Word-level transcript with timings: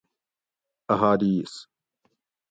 احادیث 0.93 1.51